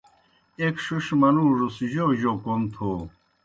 [0.59, 2.91] ایْک ݜِݜ منُوڙوْس جوْ جوْ کوْم تھو۔